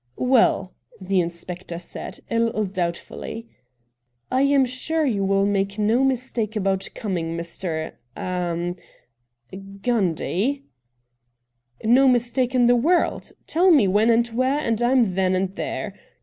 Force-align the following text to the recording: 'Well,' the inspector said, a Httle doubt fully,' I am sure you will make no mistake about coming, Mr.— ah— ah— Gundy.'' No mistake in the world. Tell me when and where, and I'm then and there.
'Well,' 0.17 0.73
the 0.99 1.19
inspector 1.19 1.77
said, 1.77 2.21
a 2.31 2.37
Httle 2.37 2.73
doubt 2.73 2.97
fully,' 2.97 3.47
I 4.31 4.41
am 4.41 4.65
sure 4.65 5.05
you 5.05 5.23
will 5.23 5.45
make 5.45 5.77
no 5.77 6.03
mistake 6.03 6.55
about 6.55 6.89
coming, 6.95 7.37
Mr.— 7.37 7.91
ah— 8.17 8.55
ah— 9.53 9.59
Gundy.'' 9.83 10.63
No 11.83 12.07
mistake 12.07 12.55
in 12.55 12.65
the 12.65 12.75
world. 12.75 13.31
Tell 13.45 13.69
me 13.69 13.87
when 13.87 14.09
and 14.09 14.25
where, 14.29 14.57
and 14.57 14.81
I'm 14.81 15.13
then 15.13 15.35
and 15.35 15.55
there. 15.55 15.93